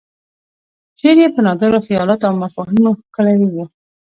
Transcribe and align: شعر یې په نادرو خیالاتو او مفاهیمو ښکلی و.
شعر 0.99 1.17
یې 1.23 1.27
په 1.35 1.39
نادرو 1.45 1.79
خیالاتو 1.85 2.27
او 2.29 2.35
مفاهیمو 2.43 2.91
ښکلی 3.01 3.47
و. 3.53 3.57